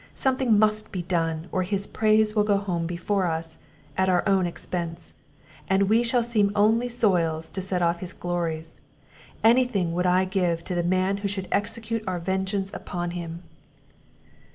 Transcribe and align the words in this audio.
Something 0.15 0.57
must 0.57 0.91
be 0.91 1.03
done, 1.03 1.47
or 1.51 1.61
his 1.61 1.85
praise 1.85 2.35
will 2.35 2.43
go 2.43 2.57
home 2.57 2.87
before 2.87 3.27
us, 3.27 3.59
at 3.95 4.09
our 4.09 4.27
own 4.27 4.47
expence; 4.47 5.13
and 5.69 5.83
we 5.83 6.01
shall 6.01 6.23
seem 6.23 6.51
only 6.55 6.89
soils 6.89 7.51
to 7.51 7.61
set 7.61 7.83
off 7.83 7.99
his 7.99 8.11
glories. 8.11 8.81
Any 9.43 9.65
thing 9.65 9.93
would 9.93 10.07
I 10.07 10.25
give 10.25 10.63
to 10.63 10.73
the 10.73 10.81
man 10.81 11.17
who 11.17 11.27
should 11.27 11.47
execute 11.51 12.03
our 12.07 12.17
vengeance 12.17 12.73
upon 12.73 13.11
him." 13.11 13.43